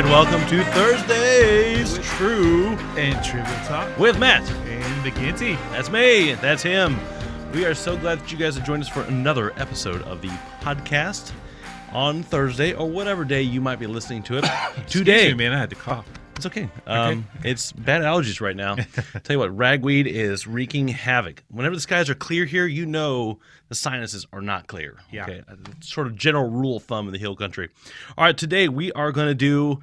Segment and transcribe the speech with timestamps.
[0.00, 4.40] right, welcome to Thursdays True and Trivial Talk with Matt.
[4.50, 5.56] and McGinty.
[5.70, 6.32] That's me.
[6.34, 6.98] That's him.
[7.52, 10.30] We are so glad that you guys have joined us for another episode of the
[10.62, 11.32] podcast
[11.92, 14.44] on Thursday or whatever day you might be listening to it.
[14.88, 16.06] Today, Excuse me, man, I had to cough.
[16.44, 16.68] It's okay.
[16.88, 18.74] Um, It's bad allergies right now.
[19.22, 21.44] Tell you what, ragweed is wreaking havoc.
[21.52, 23.38] Whenever the skies are clear here, you know
[23.68, 24.96] the sinuses are not clear.
[25.12, 25.22] Yeah.
[25.22, 25.42] Okay.
[25.76, 27.68] It's sort of general rule of thumb in the hill country.
[28.18, 29.82] All right, today we are going to do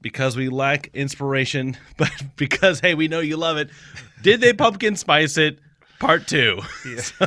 [0.00, 3.70] because we lack inspiration, but because hey, we know you love it.
[4.20, 5.60] Did they pumpkin spice it?
[6.00, 6.60] Part two.
[6.98, 7.26] So,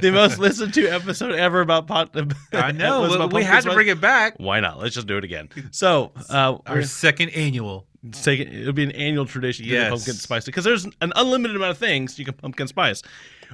[0.00, 2.10] the most listened to episode ever about pot.
[2.52, 3.28] I know.
[3.28, 3.74] we had to spice.
[3.74, 4.34] bring it back.
[4.38, 4.80] Why not?
[4.80, 5.50] Let's just do it again.
[5.70, 7.86] So, uh, Our second annual.
[8.10, 9.90] Take it, it'll be an annual tradition to Yes.
[9.90, 13.02] pumpkin spice because there's an unlimited amount of things you can pumpkin spice.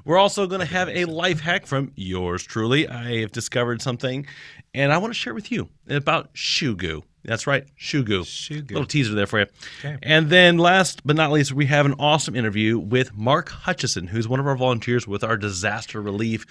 [0.05, 2.88] We're also going to have a life hack from yours truly.
[2.88, 4.27] I have discovered something,
[4.73, 7.02] and I want to share with you about shoe goo.
[7.24, 8.24] That's right, goo.
[8.24, 8.63] Shoe.
[8.63, 9.47] Little teaser there for you.
[9.80, 9.99] Okay.
[10.02, 14.29] And then, last but not least, we have an awesome interview with Mark Hutchison, who's
[14.29, 16.46] one of our volunteers with our disaster relief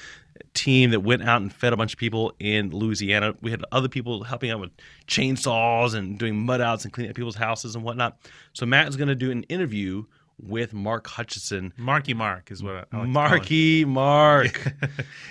[0.54, 3.36] team that went out and fed a bunch of people in Louisiana.
[3.42, 4.72] We had other people helping out with
[5.08, 8.18] chainsaws and doing mud outs and cleaning up people's houses and whatnot.
[8.54, 10.04] So Matt is going to do an interview
[10.40, 11.74] with Mark Hutchison.
[11.78, 13.12] Marky Mark is what I, like to call him.
[13.12, 14.74] Marky Mark.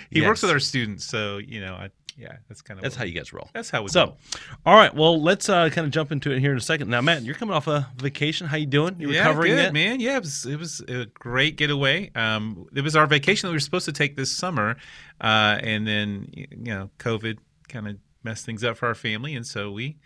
[0.09, 3.03] He works with our students, so you know, I, yeah, that's kind of That's how
[3.03, 3.47] you guys roll.
[3.53, 4.17] That's how we So, go.
[4.65, 4.93] all right.
[4.93, 6.89] Well, let's uh, kind of jump into it here in a second.
[6.89, 8.47] Now, Matt, you're coming off a vacation.
[8.47, 8.95] How you doing?
[8.99, 9.99] You yeah, recovering good, man.
[9.99, 12.11] Yeah, it was it was a great getaway.
[12.15, 14.77] Um, it was our vacation that we were supposed to take this summer,
[15.21, 17.37] uh, and then you know, COVID
[17.69, 19.97] kind of messed things up for our family, and so we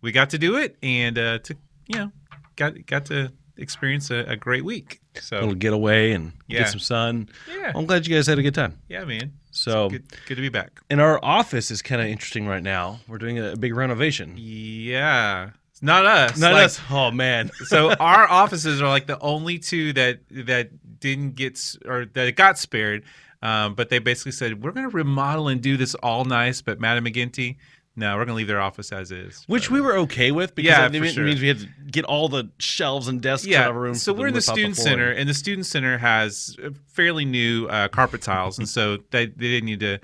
[0.00, 1.56] we got to do it, and uh, to
[1.88, 2.12] you know,
[2.54, 5.00] got got to experience a, a great week.
[5.18, 6.60] A So little getaway and Yeah.
[6.60, 7.28] get some sun.
[7.48, 8.78] yeah, I'm glad you guys had a good time.
[8.88, 9.32] yeah, man.
[9.50, 10.80] So, Good, good to be back.
[10.90, 13.00] and our office is kind of interesting right now.
[13.08, 14.34] We're doing a big renovation.
[14.36, 16.38] Yeah, it's not us.
[16.38, 16.80] Not like- us.
[16.90, 17.50] Oh man.
[17.66, 20.70] so our offices are like the only two that that
[21.00, 23.04] didn't get or that got spared.
[23.42, 26.62] Um, but they basically said we're going to remodel and do this all nice.
[26.62, 27.56] But Matt and McGinty,
[27.96, 29.42] no, we're going to leave their office as is.
[29.46, 31.24] Which But- we were okay with because Yeah, it, mean- sure.
[31.24, 33.94] means we had to get all the shelves and desks out of room.
[33.94, 36.56] So we're in the student center, and the student center has
[36.88, 39.98] fairly new uh, carpet tiles, and so they, they didn't need to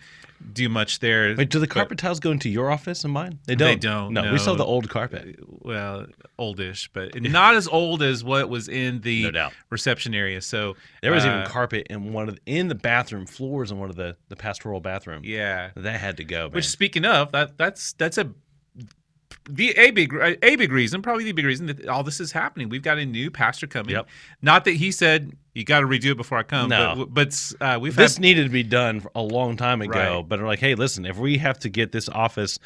[0.53, 1.35] do much there.
[1.37, 3.39] Wait, do the carpet tiles go into your office and mine?
[3.47, 3.69] They don't.
[3.69, 5.39] They don't, No, we saw the old carpet.
[5.49, 6.07] well,
[6.39, 10.41] oldish, but not as old as what was in the No reception area.
[10.41, 13.79] So There was uh, even carpet in one of the, in the bathroom floors in
[13.79, 15.23] one of the the pastoral bathroom.
[15.25, 15.71] yeah.
[15.77, 16.45] That had to go.
[16.45, 16.53] Man.
[16.53, 18.31] Which, speaking of, that that's that's a
[19.49, 22.69] the a big a big reason, probably the big reason that all this is happening.
[22.69, 23.95] We've got a new pastor coming.
[23.95, 24.09] Yep.
[24.41, 26.71] Not that he said you got to redo it before I come.
[26.71, 27.07] No.
[27.11, 30.17] but, but uh, we've this had needed to be done a long time ago.
[30.19, 30.29] Right.
[30.29, 32.59] But we're like, hey, listen, if we have to get this office,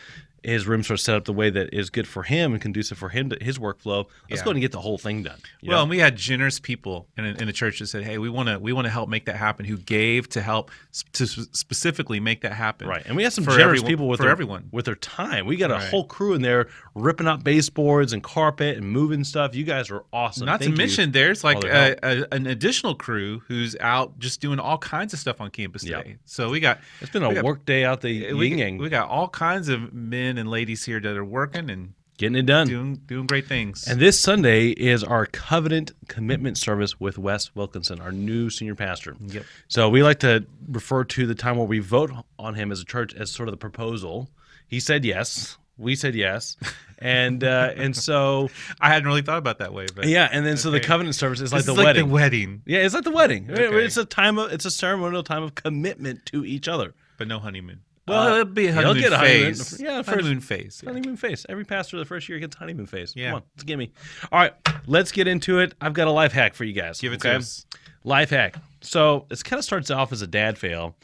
[0.46, 3.08] his rooms are set up the way that is good for him and conducive for
[3.08, 4.06] him to his workflow.
[4.30, 4.44] Let's Yeah.
[4.44, 5.38] go ahead and get the whole thing done.
[5.62, 5.82] well, know?
[5.82, 8.58] and we had generous people in, in the church that said, "Hey, we want to
[8.58, 12.42] we want to help make that happen." Who gave to help sp- to specifically make
[12.42, 12.88] that happen.
[12.88, 14.68] Right, and we had some generous everyone- people with for their, everyone.
[14.70, 15.46] with their time.
[15.46, 15.88] We got a Right.
[15.90, 19.54] whole crew in there ripping up baseboards and carpet and moving stuff.
[19.54, 20.46] You guys are awesome.
[20.46, 24.58] Not Thank to mention, there's like a, a, an additional crew who's out just doing
[24.58, 26.02] all kinds of stuff on campus Yep.
[26.04, 26.16] today.
[26.24, 28.88] So we got it's been a got- work day out the we, yin yang, we
[28.88, 32.66] got all kinds of men and ladies here that are working and getting it done.
[32.66, 33.86] doing doing great things.
[33.86, 39.16] And this Sunday is our covenant commitment service with Wes Wilkinson, our new senior pastor.
[39.20, 39.44] Yep.
[39.68, 42.84] So we like to refer to the time where we vote on him as a
[42.84, 44.30] church as sort of the proposal.
[44.66, 45.58] He said yes.
[45.78, 46.56] We said yes,
[47.00, 48.48] and uh, and so
[48.80, 51.42] I hadn't really thought about that way, but yeah, and then so the covenant service
[51.42, 52.08] is like this the is like wedding.
[52.08, 53.50] the wedding, yeah, it's like the wedding.
[53.50, 53.84] Okay.
[53.84, 56.94] It's a time of it's a ceremonial time of commitment to each other.
[57.18, 57.80] but no honeymoon.
[58.08, 59.54] Uh, Well, it'll be a he'll honeymoon get a honeymoon.
[59.54, 59.80] phase.
[59.80, 60.80] Yeah, first- honeymoon phase.
[60.84, 60.90] yeah.
[60.90, 61.44] Honeymoon phase.
[61.48, 63.12] Every pastor the first year gets honeymoon face.
[63.16, 63.26] Yeah.
[63.30, 63.90] Come on, let's give me.
[64.30, 64.52] All right,
[64.86, 65.74] let's get into it.
[65.80, 67.00] I've got a life hack for you guys.
[67.00, 67.30] Give it okay?
[67.32, 67.66] to us.
[68.04, 68.56] Life hack.
[68.80, 70.94] So it kind of starts off as a dad fail.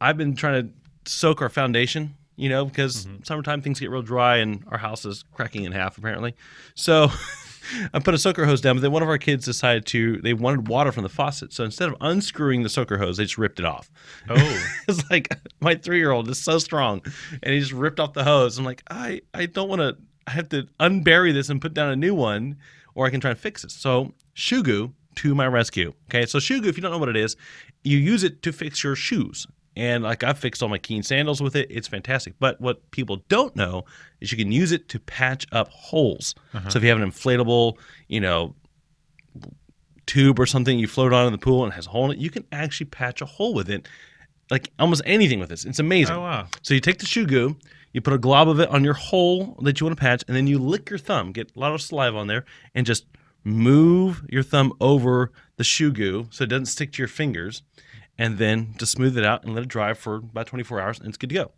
[0.00, 3.24] I've been trying to soak our foundation, you know, because Mm-hmm.
[3.24, 6.34] summertime things get real dry and our house is cracking in half apparently.
[6.76, 7.08] So
[7.92, 10.34] I put a soaker hose down, but then one of our kids decided to they
[10.34, 11.52] wanted water from the faucet.
[11.52, 13.90] So instead of unscrewing the soaker hose, they just ripped it off.
[14.28, 15.28] Oh, it's like
[15.60, 17.02] my three year old is so strong,
[17.42, 18.58] and he just ripped off the hose.
[18.58, 19.96] I'm like, I I don't want to.
[20.26, 22.56] I have to unbury this and put down a new one,
[22.94, 23.70] or I can try and fix it.
[23.70, 25.92] So Shoe Goo to my rescue.
[26.08, 27.36] Okay, so Shoe Goo, if you don't know what it is,
[27.82, 29.46] you use it to fix your shoes.
[29.76, 32.34] And like I've fixed all my Keen sandals with it, it's fantastic.
[32.38, 33.84] But what people don't know
[34.20, 36.34] is you can use it to patch up holes.
[36.52, 36.68] Uh-huh.
[36.68, 37.76] So if you have an inflatable,
[38.08, 38.54] you know,
[40.06, 42.12] tube or something you float on in the pool and it has a hole in
[42.12, 43.88] it, you can actually patch a hole with it
[44.50, 45.64] like almost anything with this.
[45.64, 46.16] It's amazing.
[46.16, 46.46] Oh wow.
[46.62, 47.56] So you take the shoe goo,
[47.92, 50.36] you put a glob of it on your hole that you want to patch, and
[50.36, 52.44] then you lick your thumb, get a lot of saliva on there,
[52.74, 53.06] and just
[53.44, 57.62] move your thumb over the shoe goo so it doesn't stick to your fingers,
[58.18, 61.08] and then just smooth it out and let it dry for about 24 hours, and
[61.08, 61.52] it's good to go.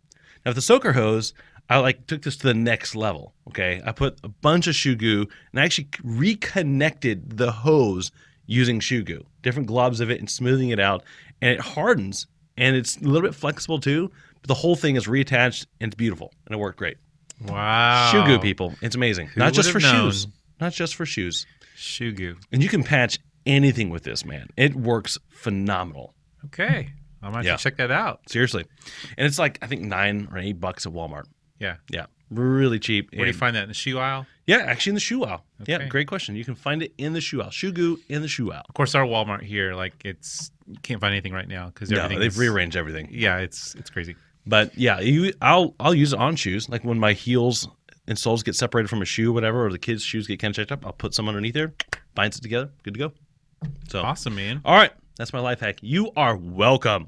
[0.45, 1.33] Now with the soaker hose,
[1.69, 3.33] I like took this to the next level.
[3.49, 8.11] Okay, I put a bunch of shoe goo and I actually reconnected the hose
[8.45, 11.03] using shoe goo, different globs of it, and smoothing it out,
[11.41, 14.09] and it hardens and it's a little bit flexible too.
[14.41, 16.97] But the whole thing is reattached and it's beautiful, and it worked great.
[17.45, 18.09] Wow.
[18.11, 19.29] Shoe goo, people, it's amazing.
[19.35, 20.09] Not just for known?
[20.11, 20.27] shoes,
[20.61, 21.45] not just for shoes,
[21.75, 22.37] Shoe goo.
[22.51, 24.47] and you can patch anything with this, man.
[24.57, 26.13] It works phenomenal.
[26.47, 26.89] Okay.
[27.21, 27.51] I might Yeah.
[27.51, 28.21] have to check that out.
[28.29, 28.65] Seriously,
[29.17, 31.23] and it's like I think nine or eight bucks at Walmart.
[31.59, 31.77] Yeah.
[31.89, 33.09] Yeah, really cheap.
[33.13, 34.27] Where do you find that in the shoe aisle?
[34.45, 35.43] Yeah, actually in the shoe aisle.
[35.65, 36.35] Yeah, great question.
[36.35, 37.49] You can find it in the shoe aisle.
[37.49, 38.63] Shoe goo in the shoe aisle.
[38.69, 42.07] Of course, our Walmart here, like it's you can't find anything right now because No,
[42.07, 43.07] they've is- rearranged everything.
[43.11, 44.15] Yeah, it's it's crazy.
[44.45, 46.69] But yeah, you, I'll I'll use it on shoes.
[46.69, 47.67] Like when my heels
[48.07, 50.55] and soles get separated from a shoe, whatever, or the kids' shoes get kind of
[50.55, 51.73] checked up, I'll put some underneath there,
[52.15, 53.11] binds it together, good to go.
[53.89, 54.61] So Awesome, man.
[54.63, 55.77] all right, that's my life hack.
[55.81, 57.07] You are welcome.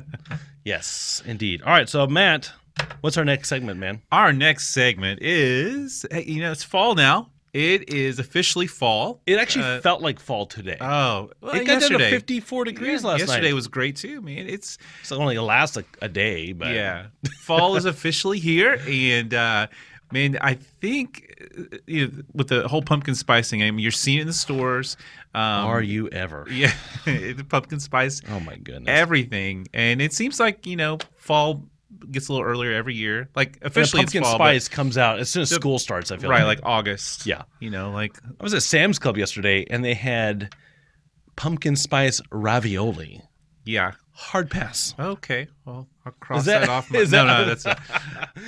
[0.64, 1.62] yes, indeed.
[1.62, 2.52] All right, so Matt,
[3.00, 4.02] what's our next segment, man?
[4.12, 7.30] Our next segment is, hey, you know, it's fall now.
[7.52, 9.22] It is officially fall.
[9.24, 10.76] It actually Uh, felt like fall today.
[10.78, 13.28] Oh, well, it got down to 54 degrees Yeah, last yesterday night.
[13.36, 14.46] Yesterday was great too, man.
[14.46, 17.06] It's it's only lasts like a day, but yeah,
[17.40, 19.68] fall is officially here, and uh,
[20.12, 24.18] man, I think uh, you know, with the whole pumpkin spicing, I mean, you're seeing
[24.18, 24.98] it in the stores.
[25.36, 26.46] Um, are you ever?
[26.50, 26.72] Yeah,
[27.04, 28.84] the pumpkin spice, Oh my goodness.
[28.88, 31.62] everything, and it seems like you know fall
[32.10, 33.28] gets a little earlier every year.
[33.36, 36.10] Like officially, pumpkin it's fall, spice comes out as soon as The- school starts.
[36.10, 36.44] I feel right?
[36.44, 37.26] Like August.
[37.26, 37.42] Yeah.
[37.60, 40.54] you know, like I was at Sam's Club yesterday and they had
[41.36, 43.20] pumpkin spice ravioli.
[43.66, 43.92] Yeah.
[44.18, 44.94] Hard pass.
[44.98, 46.90] Okay, well, I'll cross that- that, off.
[46.90, 47.78] My, no, that- no, that's not.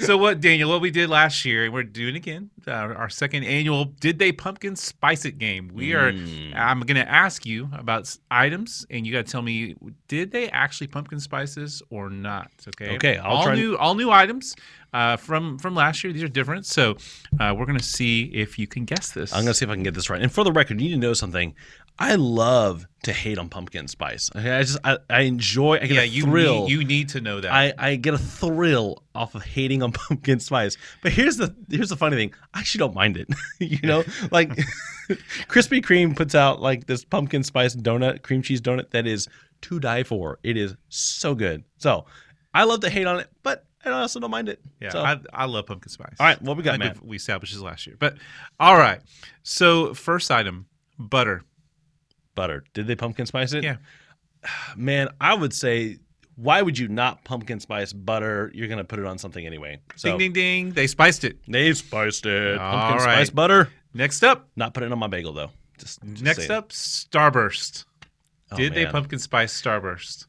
[0.00, 0.70] so what, Daniel?
[0.70, 4.32] What we did last year, and we're doing again, uh, our second annual "Did They
[4.32, 5.70] Pumpkin Spice It" game.
[5.74, 6.10] We are.
[6.10, 6.54] Mm.
[6.56, 9.74] I'm going to ask you about items, and you got to tell me
[10.08, 12.50] did they actually pumpkin spices or not?
[12.68, 12.94] Okay.
[12.94, 14.56] Okay, I'll all try and- new, all new items
[14.94, 16.14] uh, from from last year.
[16.14, 16.96] These are different, so
[17.40, 19.34] uh, we're going to see if you can guess this.
[19.34, 20.22] I'm gonna see if I can get this right.
[20.22, 21.54] And for the record, you need to know something.
[22.00, 24.30] I love to hate on pumpkin spice.
[24.34, 25.76] Okay, I just I, I enjoy.
[25.76, 26.62] I get yeah, a you thrill.
[26.64, 27.50] need, you need to know that.
[27.52, 30.76] I, I get a thrill off of hating on pumpkin spice.
[31.02, 32.34] But here's the here's the funny thing.
[32.54, 33.28] I actually don't mind it.
[33.58, 34.50] you know, like
[35.48, 39.28] Krispy Kreme puts out like this pumpkin spice donut, cream cheese donut that is
[39.62, 40.38] to die for.
[40.42, 41.64] It is so good.
[41.78, 42.04] So
[42.54, 44.60] I love to hate on it, but I also don't mind it.
[44.80, 46.14] Yeah, So, I, I love pumpkin spice.
[46.20, 47.04] all right, what we got, Matt?
[47.04, 48.16] we established this last year, but
[48.60, 49.00] all right.
[49.42, 50.66] So first item,
[50.98, 51.42] butter.
[52.38, 52.62] Butter.
[52.72, 53.64] Did they pumpkin spice it?
[53.64, 53.76] Yeah.
[54.76, 55.98] Man, I would say,
[56.36, 58.50] why would you not pumpkin spice butter?
[58.54, 59.80] You're gonna put it on something anyway.
[59.96, 60.70] So ding ding ding.
[60.70, 61.38] They spiced it.
[61.48, 62.56] they spiced it.
[62.58, 63.14] All Pumpkin right.
[63.14, 63.70] spice butter.
[63.92, 65.50] Next up, Not putting it on my bagel though.
[65.78, 67.84] Just, just next up, Starburst.
[68.52, 70.26] Oh, Did they pumpkin spice Starburst?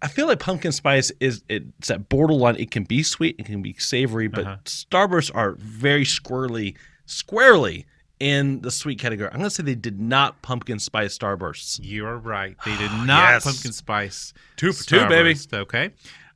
[0.00, 2.54] I feel like pumpkin spice is it's that borderline.
[2.56, 4.56] It can be sweet, it can be savory, but Uh-huh.
[4.64, 6.76] Starbursts are very squirrely,
[7.06, 7.84] squarely
[8.20, 9.28] in the sweet category.
[9.32, 11.78] I'm gonna say they did not pumpkin spice Starbursts.
[11.82, 12.56] You're right.
[12.64, 13.44] They did not Yes.
[13.44, 14.32] pumpkin spice.
[14.56, 15.38] Two for two, baby.
[15.52, 15.90] Okay.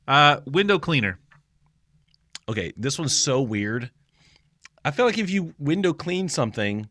[0.07, 1.19] Uh, window cleaner.
[2.49, 3.89] Okay, this one's so weird.
[4.85, 6.89] I feel like if you window clean something,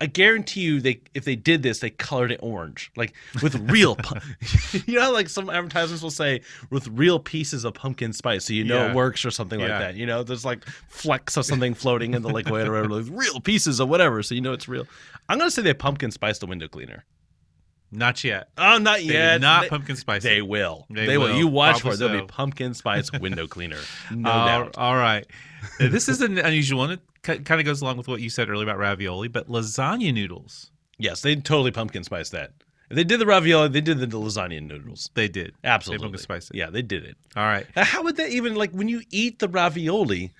[0.00, 3.96] I guarantee you they if they did this, they colored it orange, like with real.
[3.96, 4.20] pu-
[4.86, 6.40] you know, like some advertisements will say
[6.70, 8.90] with real pieces of pumpkin spice, so you know Yeah.
[8.90, 9.96] it works or something like that.
[9.96, 13.40] You know, there's like flecks of something floating in the liquid or whatever, like real
[13.40, 14.86] pieces of whatever, so you know it's real.
[15.28, 17.04] I'm gonna say they pumpkin spice the window cleaner.
[17.90, 18.50] Not yet.
[18.58, 19.40] Oh, not They yet.
[19.40, 20.22] not They- pumpkin spice.
[20.22, 20.86] They will.
[20.90, 21.28] They They, will.
[21.28, 21.36] will.
[21.38, 22.06] You watch Probably for it.
[22.06, 23.78] There'll be pumpkin spice window cleaner.
[24.10, 24.76] No All- doubt.
[24.76, 25.26] All right.
[25.80, 26.98] This is an unusual one.
[27.22, 30.70] Kind of goes along with what you said earlier about ravioli, but lasagna noodles.
[30.98, 32.52] Yes, they totally pumpkin spice that.
[32.90, 35.10] If they did the ravioli, they did the lasagna noodles.
[35.14, 35.54] They did.
[35.62, 36.04] Absolutely.
[36.04, 36.56] pumpkin spiced it.
[36.56, 37.16] Yeah, they did it.
[37.36, 37.66] All right.
[37.76, 40.32] Now, How would that even like when you eat the ravioli?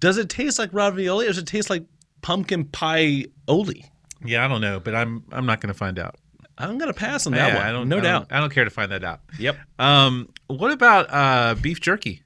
[0.00, 1.84] Does it taste like ravioli or does it taste like
[2.22, 3.84] pumpkin pie oli?
[4.24, 6.14] Yeah, I don't know, but I'm I'm not going to find out.
[6.60, 7.66] I'm gonna pass on that Yeah, one.
[7.66, 7.88] I don't.
[7.88, 8.26] no I don't- doubt.
[8.32, 9.20] I don't care to find that out.
[9.38, 9.56] Yep.
[9.78, 12.22] Um, what about uh, beef jerky?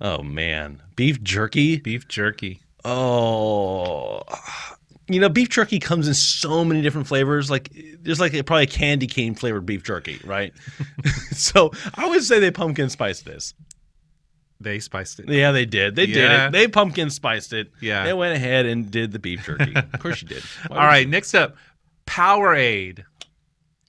[0.00, 1.78] Oh man, beef jerky.
[1.78, 2.60] Beef jerky.
[2.84, 4.22] Oh,
[5.08, 7.50] you know, beef jerky comes in so many different flavors.
[7.50, 7.70] Like
[8.00, 10.52] there's like a, probably a candy cane flavored beef jerky, right?
[11.32, 13.54] so I would say they pumpkin spiced this.
[14.62, 15.28] They spiced it.
[15.28, 15.96] Yeah, they did.
[15.96, 16.52] They did it.
[16.52, 17.70] They pumpkin spiced it.
[17.80, 18.04] Yeah.
[18.04, 19.74] They went ahead and did the beef jerky.
[19.76, 20.42] of course you did.
[20.68, 21.08] Why All right.
[21.08, 21.56] Next up,
[22.06, 23.04] Powerade.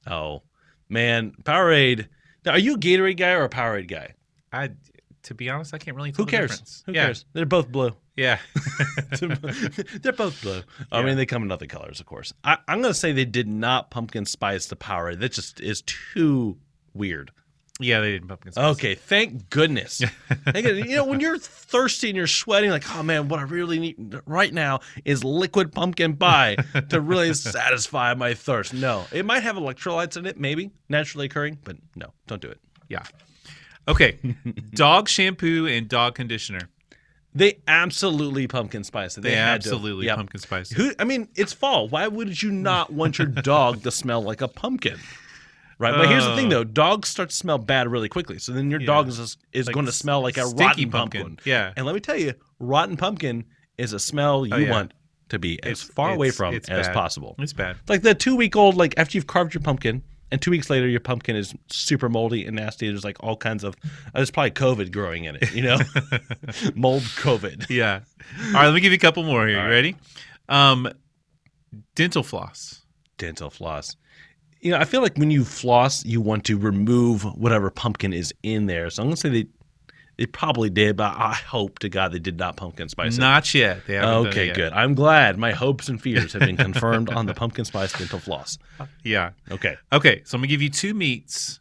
[0.07, 0.41] Oh,
[0.89, 1.33] man.
[1.43, 2.07] Powerade.
[2.45, 4.15] Now, are you a Gatorade guy or a Powerade guy?
[4.51, 4.71] I,
[5.23, 6.51] to be honest, I can't really Who tell the cares?
[6.51, 6.83] difference.
[6.85, 7.05] Who yeah.
[7.05, 7.25] cares?
[7.33, 7.91] They're both blue.
[8.15, 8.39] Yeah.
[10.01, 10.61] They're both blue.
[10.91, 11.05] I Yeah.
[11.05, 12.33] mean, they come in other colors, of course.
[12.43, 15.19] I, I'm going to say they did not pumpkin spice the Powerade.
[15.19, 16.57] That just is too
[16.93, 17.31] weird.
[17.79, 18.65] yeah, they didn't pumpkin spice.
[18.75, 19.97] Okay, thank goodness.
[20.45, 20.87] Thank goodness.
[20.87, 24.19] You know, when you're thirsty and you're sweating, like, oh man, what I really need
[24.27, 26.55] right now is liquid pumpkin pie
[26.89, 28.73] to really satisfy my thirst.
[28.75, 32.59] No, it might have electrolytes in it, maybe naturally occurring, but no, don't do it.
[32.89, 33.03] Yeah.
[33.87, 34.17] Okay.
[34.73, 36.69] dog shampoo and dog conditioner.
[37.35, 39.21] They absolutely pumpkin spice it.
[39.21, 39.69] They, had to.
[39.69, 40.15] absolutely Yep.
[40.17, 40.71] pumpkin spice.
[40.71, 40.75] it.
[40.75, 40.91] Who?
[40.99, 41.87] I mean, it's fall.
[41.87, 44.99] Why would you not want your dog to smell like a pumpkin?
[45.79, 46.57] Right, but here's the thing Oh.
[46.57, 48.37] though: dogs start to smell bad really quickly.
[48.37, 51.21] So then your dog is is Like going to smell like a stinky rotten pumpkin.
[51.23, 51.49] pumpkin.
[51.49, 51.73] Yeah.
[51.75, 53.45] And let me tell you, rotten pumpkin
[53.79, 54.71] is a smell oh, you Oh, yeah.
[54.71, 54.93] want
[55.29, 56.93] to be as It's- far away it's- from it's as bad.
[56.93, 57.35] possible.
[57.39, 57.77] It's bad.
[57.81, 60.69] It's like the two week old, like after you've carved your pumpkin, and two weeks
[60.69, 62.87] later your pumpkin is super moldy and nasty.
[62.89, 65.77] There's like all kinds of, uh, there's probably COVID growing in it, you know,
[66.75, 67.69] mold COVID.
[67.69, 68.01] Yeah.
[68.47, 69.57] All right, let me give you a couple more here.
[69.59, 69.75] All You right.
[69.75, 69.95] ready?
[70.49, 70.89] Um,
[71.95, 72.81] dental floss.
[73.17, 73.95] dental floss.
[74.61, 78.33] You know, I feel like when you floss, you want to remove whatever pumpkin is
[78.43, 78.89] in there.
[78.89, 79.45] So I'm gonna say they
[80.17, 83.19] they probably did, but I hope to God they did not pumpkin spice it.
[83.21, 83.85] Not yet.
[83.87, 84.55] They haven't it Okay, yet.
[84.55, 84.73] good.
[84.73, 88.57] I'm glad my hopes and fears have been confirmed on the pumpkin spice dental floss.
[89.03, 89.31] Yeah.
[89.51, 89.75] Okay.
[89.91, 91.59] Okay, so I'm gonna give you two meats,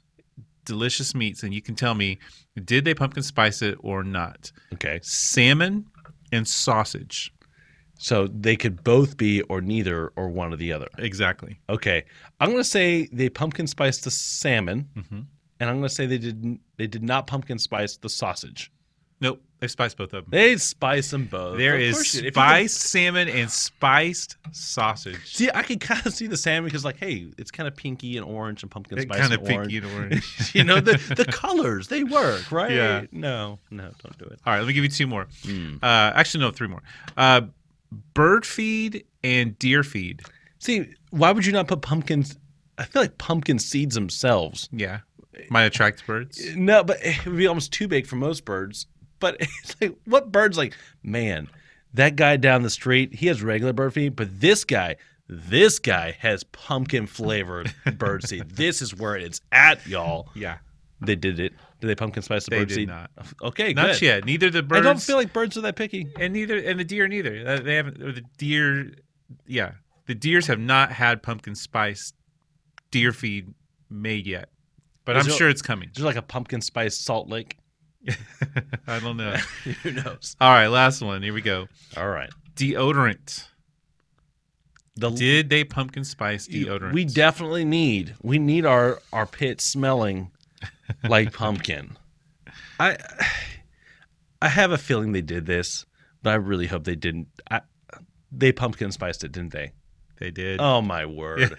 [0.64, 2.18] delicious meats, and you can tell me
[2.64, 4.52] did they pumpkin spice it or not.
[4.74, 5.00] Okay.
[5.02, 5.86] Salmon
[6.30, 7.32] and sausage.
[7.98, 10.88] So they could both be or neither or one or the other.
[10.98, 11.60] Exactly.
[11.70, 12.04] Okay.
[12.40, 15.26] I'm gonna say they pumpkin spice the salmon, Mhm.
[15.62, 18.72] And I'm gonna say they didn't they did not pumpkin spice the sausage.
[19.20, 20.30] Nope, they spiced both of them.
[20.32, 21.56] They spice them both.
[21.56, 22.18] There Of is course you.
[22.18, 25.36] If you could- spiced salmon and spiced sausage.
[25.36, 28.16] See, I can kind of see the salmon because, like, hey, it's kind of pinky
[28.16, 29.84] and orange and pumpkin spice Kind and of pinky orange.
[29.84, 30.54] and orange.
[30.56, 32.72] you know, the the colors they work, right?
[32.72, 33.04] Yeah.
[33.12, 34.40] No, no, don't do it.
[34.44, 35.28] All right, let me give you two more.
[35.44, 35.76] Hmm.
[35.80, 36.82] Uh, actually, no, three more.
[37.16, 37.42] Uh,
[38.14, 40.22] bird feed and deer feed.
[40.58, 42.36] See, why would you not put pumpkins?
[42.78, 44.68] I feel like pumpkin seeds themselves.
[44.72, 45.00] Yeah,
[45.50, 46.54] might attract birds.
[46.56, 48.86] No, but it would be almost too big for most birds.
[49.20, 51.48] But it's like, what bird's like, man,
[51.94, 54.96] that guy down the street, he has regular bird feed, but this guy,
[55.28, 58.50] this guy has pumpkin flavored bird seed.
[58.50, 60.28] This is where it's at, y'all.
[60.34, 60.58] Yeah,
[61.00, 61.52] They did it.
[61.80, 62.88] Did they pumpkin spice the They bird did seed?
[62.88, 63.10] not.
[63.42, 64.02] Okay, not good.
[64.02, 64.24] yet.
[64.24, 64.80] Neither the birds.
[64.86, 66.06] I don't feel like birds are that picky.
[66.18, 67.44] and neither and the deer neither.
[67.46, 68.00] Uh, they haven't.
[68.02, 68.92] Or the deer,
[69.46, 69.72] yeah,
[70.06, 72.12] the deers have not had pumpkin spice
[72.90, 73.52] deer feed
[73.90, 74.48] made yet,
[75.04, 75.88] but Is I'm there- sure it's coming.
[75.90, 77.56] Is there like a pumpkin spice salt lake?
[78.86, 79.32] I don't know.
[79.82, 80.36] Who knows?
[80.40, 81.22] All right, last one.
[81.22, 81.68] Here we go.
[81.96, 82.30] All right.
[82.56, 83.48] Deodorant.
[84.96, 86.92] The Did they pumpkin spice deodorant?
[86.92, 90.30] we definitely need we need our our pit smelling
[91.08, 91.96] like pumpkin.
[92.78, 92.98] I
[94.42, 95.86] I have a feeling they did this,
[96.22, 97.28] but I really hope they didn't.
[97.50, 97.62] I,
[98.30, 99.72] they pumpkin spiced it, didn't they?
[100.22, 100.60] They did.
[100.60, 101.56] Oh my word.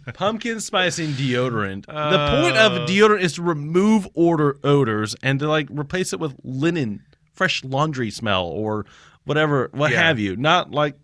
[0.14, 1.84] Pumpkin spicing deodorant.
[1.84, 2.82] the point Oh.
[2.82, 7.02] of deodorant is to remove odor odors and to like replace it with linen,
[7.34, 8.86] fresh laundry smell or
[9.24, 10.02] whatever, what Yeah.
[10.02, 10.34] have you.
[10.34, 10.94] Not like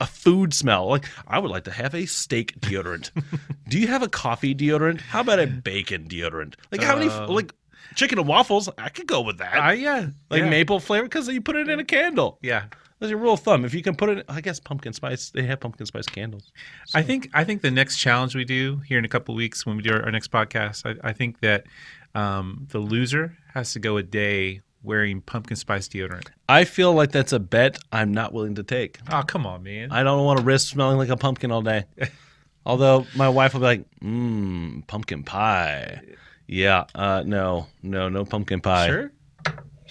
[0.00, 0.88] a food smell.
[0.88, 3.10] Like I would like to have a steak deodorant.
[3.68, 5.02] Do you have a coffee deodorant?
[5.02, 6.54] How about a bacon deodorant?
[6.72, 7.52] Like how many Um, like
[7.96, 8.70] chicken and waffles?
[8.78, 9.56] I could go with that.
[9.56, 10.06] Ah, yeah.
[10.30, 10.48] like yeah.
[10.48, 12.38] maple flavor because you put it in a candle.
[12.40, 12.64] Yeah.
[13.06, 13.64] That's your rule of thumb.
[13.64, 15.30] If you can put it, I guess pumpkin spice.
[15.30, 16.50] They have pumpkin spice candles.
[16.92, 19.76] I think I think the next challenge we do here in a couple weeks when
[19.76, 21.66] we do our, our next podcast, I, I think that
[22.16, 26.30] um, the loser has to go a day wearing pumpkin spice deodorant.
[26.48, 28.98] I feel like that's a bet I'm not willing to take.
[29.12, 29.92] Oh come on, man!
[29.92, 31.84] I don't want to risk smelling like a pumpkin all day.
[32.66, 36.00] Although my wife will be like, mmm, pumpkin pie.
[36.48, 38.88] Yeah, uh, no, no, no pumpkin pie.
[38.88, 39.12] sure.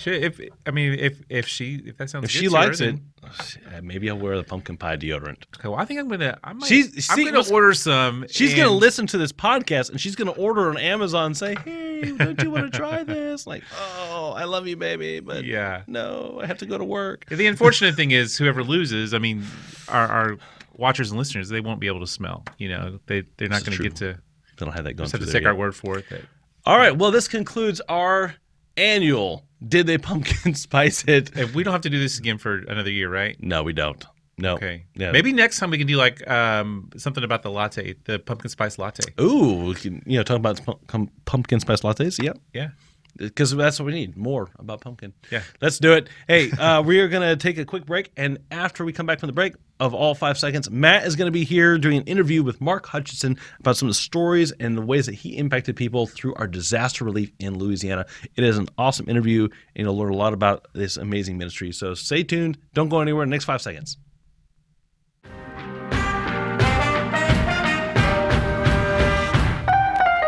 [0.06, 2.82] If I mean, if if she if that sounds If good she to her, likes
[2.82, 5.44] it, then- uh, maybe I'll wear the pumpkin pie deodorant.
[5.58, 5.68] okay.
[5.68, 6.38] Well, I think I'm gonna.
[6.44, 8.26] I might, She's- I'm gonna order some.
[8.30, 11.28] She's gonna listen to this podcast and she's gonna order on Amazon.
[11.28, 13.48] and Say, hey, don't you want to try this?
[13.48, 15.82] Like, oh, I love you, baby, but Yeah.
[15.88, 17.26] no, I have to go to work.
[17.30, 19.44] The unfortunate thing is, whoever loses, I mean,
[19.88, 20.38] our, our
[20.78, 22.44] watchers and listeners, they won't be able to smell.
[22.58, 25.14] You know, they they're not going to get to They don't have that going just
[25.14, 25.50] have to take yet.
[25.50, 26.06] our word for it.
[26.10, 26.22] That
[26.66, 26.96] All right.
[26.96, 28.36] Well, this concludes our
[28.78, 31.36] annual Did They Pumpkin Spice It?
[31.36, 33.36] And we don't have to do this again for another year, right?
[33.42, 34.04] No, we don't.
[34.38, 34.56] No.
[34.56, 34.86] Okay.
[34.96, 35.12] Yeah.
[35.12, 38.78] Maybe next time we can do like um, something about the latte, the pumpkin spice
[38.78, 39.04] latte.
[39.20, 42.22] Ooh, we can you know talk about pum- pumpkin spice lattes.
[42.22, 42.38] Yep.
[42.54, 42.70] Yeah.
[43.18, 45.14] Because that's what we need more about pumpkin.
[45.32, 45.42] Yeah.
[45.62, 46.10] Let's do it.
[46.28, 49.28] Hey, uh, we are gonna take a quick break, and after we come back from
[49.28, 52.44] the break, of all five seconds, Matt is going to be here doing an interview
[52.44, 56.08] with Mark Hutchinson about some of the stories and the ways that he impacted people
[56.08, 58.06] through our disaster relief in Louisiana.
[58.36, 61.72] It is an awesome interview, and you'll learn a lot about this amazing ministry.
[61.72, 62.58] So stay tuned.
[62.74, 63.26] Don't go anywhere.
[63.26, 63.98] Next five seconds.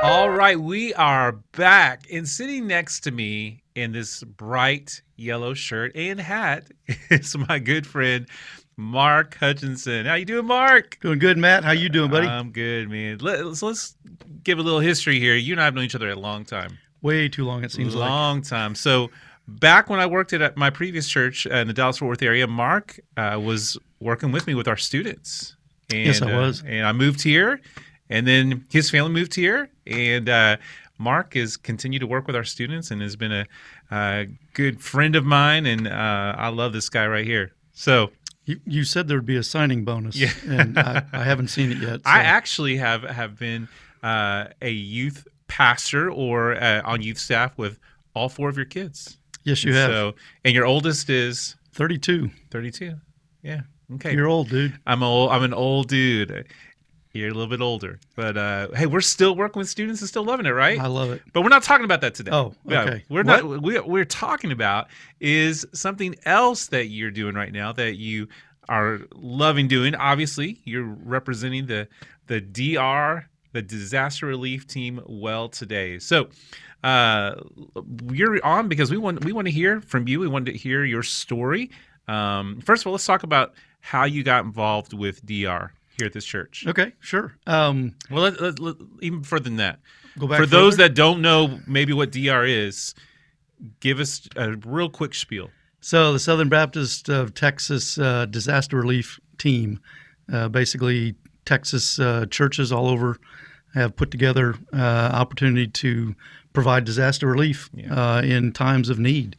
[0.03, 2.03] All right, we are back.
[2.11, 6.69] And sitting next to me in this bright yellow shirt and hat
[7.09, 8.27] is my good friend
[8.77, 10.05] Mark Hutchinson.
[10.05, 10.99] How you doing, Mark?
[11.01, 11.63] Doing good, Matt.
[11.63, 12.27] How you doing, buddy?
[12.27, 13.17] I'm good, man.
[13.19, 13.95] Let's let's
[14.43, 15.35] give a little history here.
[15.35, 16.77] You and I have known each other a long time.
[17.01, 18.09] Way too long, it seems like.
[18.09, 18.75] long time.
[18.75, 19.09] So
[19.47, 22.99] back when I worked at my previous church in the Dallas Fort Worth area, Mark
[23.17, 25.55] uh, was working with me with our students.
[25.89, 26.63] And, Yes, I uh, was.
[26.65, 27.61] and I moved here,
[28.09, 30.57] and then his family moved here, and uh,
[30.99, 33.45] Mark has continued to work with our students and has been a,
[33.89, 37.53] a good friend of mine, and uh, I love this guy right here.
[37.73, 38.09] So
[38.47, 40.31] You, you said there would be a signing bonus, Yeah.
[40.47, 41.99] and I, I haven't seen it yet.
[42.05, 43.67] I actually have have been
[44.01, 47.77] uh, a youth pastor or uh, on youth staff with
[48.15, 49.17] all four of your kids.
[49.43, 49.91] yes, you have.
[49.91, 52.29] So, and your oldest is 32.
[52.49, 52.95] 32.
[53.43, 53.61] Yeah.
[53.95, 54.13] Okay.
[54.13, 54.77] You're old, dude.
[54.87, 55.31] I'm old.
[55.31, 56.47] I'm an old dude.
[57.17, 60.23] You're a little bit older, but uh, hey, we're still working with students and still
[60.23, 60.79] loving it, right?
[60.79, 61.21] I love it.
[61.33, 62.31] But we're not talking about that today.
[62.31, 63.03] Oh, okay.
[63.09, 63.43] we're not.
[63.43, 64.87] We, we're talking about
[65.19, 68.27] is something else that you're doing right now that you
[68.69, 69.95] are loving doing.
[69.95, 71.87] Obviously, you're representing the
[72.27, 75.99] the DR, the disaster relief team, well today.
[75.99, 76.29] So.
[76.83, 77.41] Uh,
[78.11, 80.19] you're on because we want we want to hear from you.
[80.19, 81.71] We want to hear your story.
[82.07, 86.13] Um, first of all, let's talk about how you got involved with DR here at
[86.13, 86.65] this church.
[86.67, 87.35] Okay, sure.
[87.47, 89.79] Um, Well, let, let, let- even further than that,
[90.19, 92.93] go back for those that don't know maybe what DR is,
[93.79, 95.49] give us a real quick spiel.
[95.81, 99.79] So the Southern Baptist of Texas uh, Disaster Relief Team,
[100.31, 103.17] uh, basically Texas uh, churches all over,
[103.73, 104.77] have put together uh,
[105.13, 106.15] opportunity to
[106.53, 107.93] provide disaster relief Yeah.
[108.17, 109.35] uh, in times of need,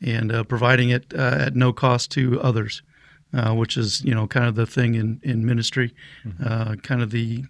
[0.00, 2.82] and uh, providing it uh, at no cost to others,
[3.34, 5.94] uh, which is you know kind of the thing in in ministry,
[6.44, 7.44] uh, kind of the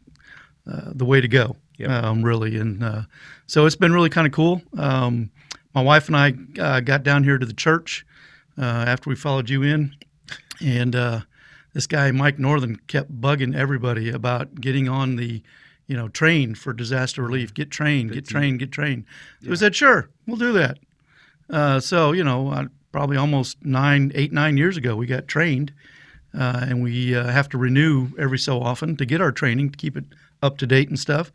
[0.71, 1.91] uh, the way to go, Yep.
[1.91, 2.57] um, really.
[2.57, 3.03] And uh,
[3.47, 4.63] so it's been really kind of cool.
[4.79, 5.31] Um,
[5.75, 8.07] my wife and I uh, got down here to the church
[8.59, 9.95] uh, after we followed you in,
[10.61, 11.21] and uh,
[11.73, 15.43] this guy Mike Northern kept bugging everybody about getting on the,
[15.87, 17.55] you know, train for disaster relief.
[17.55, 19.05] Get trained, get trained, get trained.
[19.43, 20.79] So we said, sure, we'll do that.
[21.51, 25.73] Uh, so you know, uh, probably almost nine, eight, nine years ago, we got trained,
[26.39, 29.77] uh, and we uh, have to renew every so often to get our training to
[29.77, 30.05] keep it
[30.43, 31.33] up to date and stuff.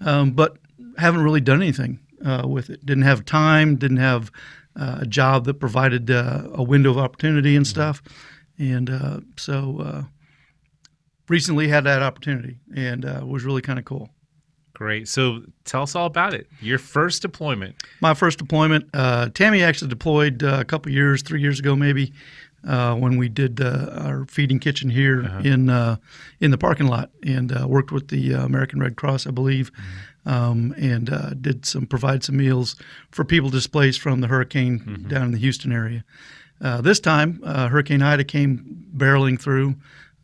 [0.00, 0.56] Um, but
[0.98, 2.84] haven't really done anything uh, with it.
[2.86, 3.76] Didn't have time.
[3.76, 4.30] Didn't have
[4.76, 8.02] uh, a job that provided uh, a window of opportunity and stuff.
[8.58, 10.02] And uh, so uh,
[11.28, 14.10] recently had that opportunity, and uh, was really kind of cool.
[14.82, 15.06] Great.
[15.06, 16.48] So tell us all about it.
[16.60, 17.76] Your first deployment.
[18.00, 22.12] My first deployment, uh, Tammy actually deployed uh, a couple years, three years ago maybe,
[22.66, 25.98] uh, when we did uh, our feeding kitchen here in uh,
[26.40, 29.70] in the parking lot, and uh, worked with the uh, American Red Cross, I believe,
[30.26, 32.74] um, and uh, did some provide some meals
[33.12, 36.02] for people displaced from the hurricane down in the Houston area.
[36.60, 39.76] Uh, this time, uh, Hurricane Ida came barreling through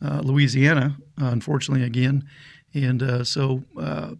[0.05, 2.25] uh, Louisiana, unfortunately again,
[2.75, 4.15] and uh, so uh,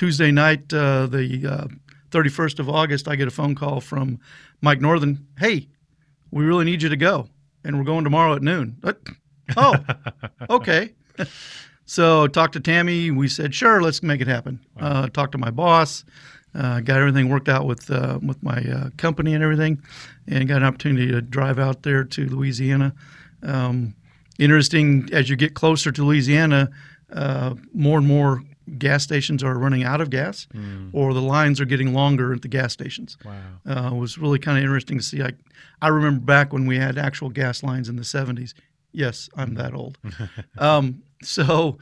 [0.00, 1.66] Tuesday night, uh, the uh,
[2.10, 4.18] 31st of August, I get a phone call from
[4.62, 5.26] Mike Northern.
[5.38, 5.68] Hey,
[6.30, 7.28] we really need you to go,
[7.64, 8.78] and we're going tomorrow at noon.
[8.80, 8.98] What?
[9.58, 9.74] Oh,
[10.50, 10.94] okay.
[11.84, 13.10] So talked to Tammy.
[13.10, 14.60] We said, sure, let's make it happen.
[14.78, 16.04] Uh, talked to my boss.
[16.54, 19.82] Uh, got everything worked out with uh, with my uh, company and everything,
[20.28, 22.94] and got an opportunity to drive out there to Louisiana.
[23.42, 23.96] Um,
[24.38, 26.70] interesting as you get closer to Louisiana,
[27.12, 28.44] uh, more and more
[28.78, 30.46] gas stations are running out of gas,
[30.92, 33.16] or the lines are getting longer at the gas stations.
[33.24, 33.32] Wow.
[33.66, 35.22] Uh, it was really kind of interesting to see.
[35.22, 35.32] I,
[35.82, 38.54] I remember back when we had actual gas lines in the 70s.
[38.92, 39.98] Yes, I'm that old.
[40.58, 41.78] um, so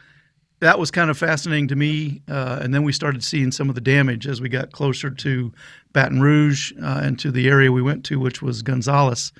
[0.60, 2.22] that was kind of fascinating to me.
[2.28, 5.52] Uh, and then we started seeing some of the damage as we got closer to
[5.92, 9.32] Baton Rouge uh, and to the area we went to, which was Gonzales,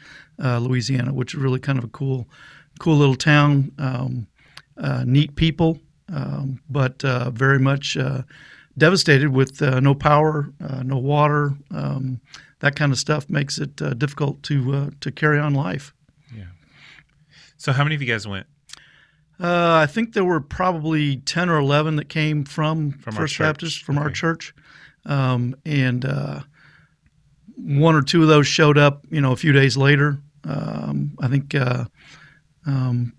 [0.43, 2.29] uh, Louisiana, which is really kind of a cool,
[2.79, 3.73] cool little town.
[3.79, 4.27] Um,
[4.77, 5.81] uh, neat people,
[6.13, 8.23] um, but uh, very much uh,
[8.77, 11.55] devastated with uh, no power, uh, no water.
[11.71, 12.21] Um,
[12.61, 15.95] that kind of stuff makes it uh, difficult to uh, to carry on life.
[16.35, 16.45] Yeah.
[17.57, 18.47] So how many of you guys went?
[19.41, 23.39] Uh, I think there were probably ten or eleven that came from, From First.
[23.39, 24.53] Baptist, from our church,
[25.07, 26.41] um, and uh,
[27.57, 29.05] one or two of those showed up.
[29.11, 30.21] You know, a few days later.
[30.45, 31.85] Um, I think uh,
[32.67, 33.13] um,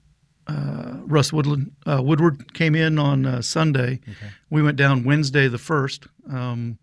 [1.05, 3.99] Russ Woodland uh, Woodward came in on uh, Sunday.
[4.49, 6.05] We went down Wednesday the first.
[6.31, 6.77] Um,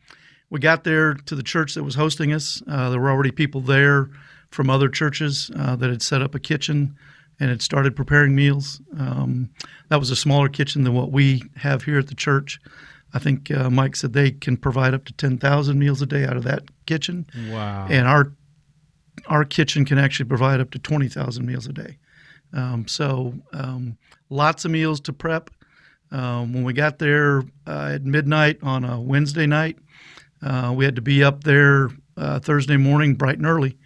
[0.51, 2.63] we got there to the church that was hosting us.
[2.69, 4.11] Uh, there were already people there
[4.51, 6.97] from other churches uh, that had set up a kitchen
[7.41, 8.81] and had started preparing meals.
[8.99, 9.51] Um,
[9.89, 12.61] that was a smaller kitchen than what we have here at the church.
[13.15, 16.25] I think uh, Mike said they can provide up to ten thousand meals a day
[16.25, 17.87] out of that kitchen Wow.
[17.91, 18.33] and our
[19.29, 21.97] our kitchen can actually provide up to 20,000 meals a day.
[22.57, 23.97] Um, so um,
[24.31, 25.51] lots of meals to prep.
[26.11, 29.79] Um, when we got there uh, at midnight on a Wednesday night,
[30.43, 33.77] uh, we had to be up there uh, Thursday morning bright and early.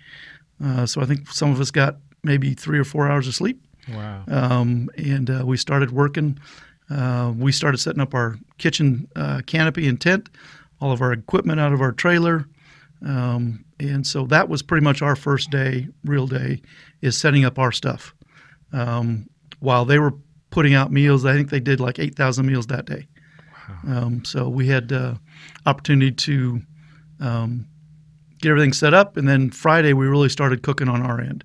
[0.63, 3.63] Uh, so I think some of us got maybe three or four hours of sleep.
[3.89, 4.23] wow.
[4.29, 6.39] Um, and uh, we started working.
[6.91, 10.29] Uh, we started setting up our kitchen uh, canopy and tent,
[10.81, 12.47] all of our equipment out of our trailer.
[13.05, 16.61] Um, and so that was pretty much our first day, real day,
[17.01, 18.15] is setting up our stuff.
[18.73, 19.29] Um,
[19.59, 20.15] while they were
[20.51, 23.07] putting out meals, I think they did like 8,000 meals that day.
[23.87, 25.15] Um, so we had uh,
[25.67, 26.63] opportunity to
[27.21, 27.67] um,
[28.41, 31.45] get everything set up, and then Friday we really started cooking on our end.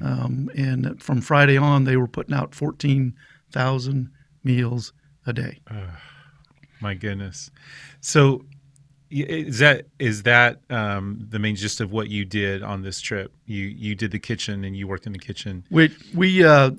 [0.00, 4.10] Um, and from Friday on, they were putting out 14,000
[4.42, 4.92] meals
[5.26, 5.60] a day.
[6.80, 7.50] My goodness.
[8.00, 8.44] So
[9.10, 13.32] is that is that um, the main gist of what you did on this trip?
[13.46, 16.72] You you did the kitchen and you worked in the kitchen, We we uh,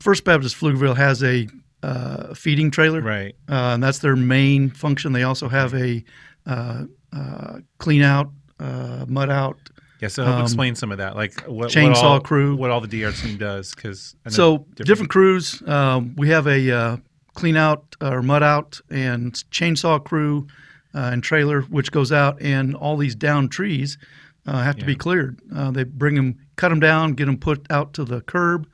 [0.00, 1.48] First Baptist Pflugerville has a
[1.82, 3.34] uh, feeding trailer, right?
[3.48, 5.12] uh, and that's their main function.
[5.12, 6.04] They also have a
[6.46, 8.30] uh, uh, clean out,
[8.60, 9.56] uh, mud out.
[10.00, 10.08] Yeah.
[10.08, 12.56] So help Um, explain some of that, like what chainsaw what all, crew.
[12.56, 15.62] what all the DR team does, because So different, crews.
[15.66, 16.96] Um, we have a uh,
[17.34, 20.46] clean out or mud out and chainsaw crew
[20.94, 23.98] uh, and trailer, which goes out, and all these down trees
[24.46, 25.40] uh, have to be cleared.
[25.54, 28.68] Uh, they bring them, cut them down, get them put out to the curb,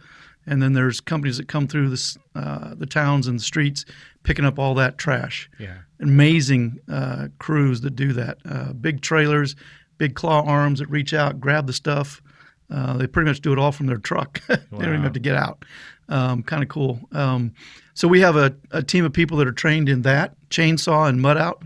[0.46, 3.84] and then there's companies that come through this, uh, the towns and the streets
[4.22, 5.50] picking up all that trash.
[5.58, 5.78] Yeah.
[6.00, 8.38] Amazing uh, crews that do that.
[8.48, 9.56] Uh, big trailers,
[9.98, 12.22] big claw arms that reach out, grab the stuff.
[12.70, 14.40] Uh, they pretty much do it all from their truck.
[14.48, 15.64] they don't even have to get out.
[16.08, 17.00] Um, kind of cool.
[17.12, 17.52] Um,
[17.94, 21.20] so we have a, a team of people that are trained in that chainsaw and
[21.20, 21.62] mud out,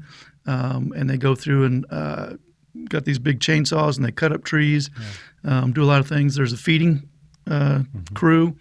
[0.46, 2.35] um, and they go through and uh,
[2.88, 4.90] got these big chainsaws and they cut up trees,
[5.44, 6.35] um, do a lot of things.
[6.35, 7.09] There's a feeding
[7.50, 7.83] uh,
[8.14, 8.57] crew.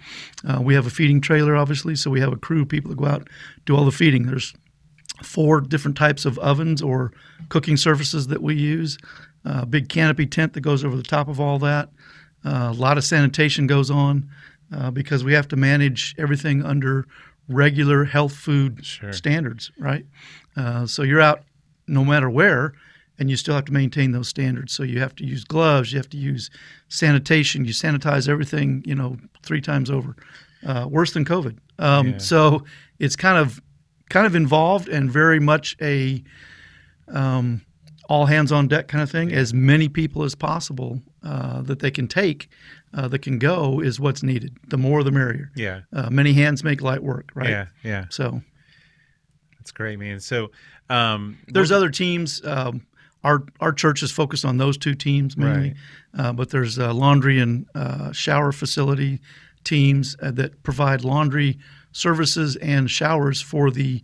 [0.48, 2.98] Uh, we have a feeding trailer, obviously, so we have a crew of people that
[2.98, 3.28] go out
[3.66, 4.24] do all the feeding.
[4.28, 4.54] There's
[5.24, 7.12] four different types of ovens or
[7.50, 8.98] cooking surfaces that we use.
[9.46, 11.90] A big canopy tent that goes over the top of all that.
[12.44, 14.28] Uh, a lot of sanitation goes on
[14.76, 17.06] uh, because we have to manage everything under
[17.48, 19.14] regular health food Sure.
[19.14, 20.06] standards, right?
[20.56, 21.44] Uh, so you're out
[21.88, 22.74] no matter where,
[23.20, 24.74] and you still have to maintain those standards.
[24.74, 26.50] So you have to use gloves, you have to use
[26.90, 30.16] sanitation, you sanitize everything, you know, three times over.
[30.66, 31.58] Uh, worse than COVID.
[31.80, 32.18] Um, Yeah.
[32.18, 32.64] So
[33.00, 33.62] it's kind of
[34.10, 36.24] kind of involved and very much a
[37.08, 37.62] um,
[38.10, 39.32] all hands on deck kind of thing.
[39.32, 42.50] As many people as possible uh, that they can take
[42.94, 44.58] uh, that can go is what's needed.
[44.68, 45.52] The more, the merrier.
[45.56, 45.82] Yeah.
[45.94, 47.50] Uh, many hands make light work, right?
[47.50, 47.66] Yeah.
[47.84, 48.06] Yeah.
[48.10, 48.42] So
[49.62, 50.20] That's great, man.
[50.20, 50.50] So
[50.90, 52.44] um, there's other teams.
[52.44, 52.86] Um,
[53.24, 55.76] our our church is focused on those two teams mainly,
[56.18, 59.20] uh, but there's uh, laundry and uh, shower facility
[59.64, 61.60] teams uh, that provide laundry
[61.92, 64.02] services and showers for the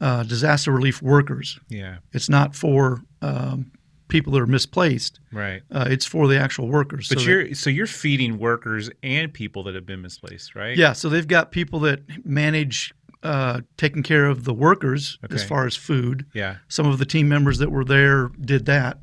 [0.00, 1.60] uh, disaster relief workers.
[1.68, 1.96] yeah.
[2.12, 3.70] It's not for um,
[4.08, 5.20] people that are misplaced.
[5.32, 5.62] Right.
[5.70, 7.08] Uh, it's for the actual workers.
[7.08, 10.76] But so you're so you're feeding workers and people that have been misplaced, right?
[10.76, 15.66] yeah, so they've got people that manage uh, taking care of the workers as far
[15.66, 16.26] as food.
[16.32, 16.56] Yeah.
[16.68, 18.98] some of the team members that were there did that